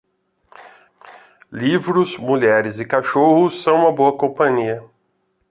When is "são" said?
3.61-3.75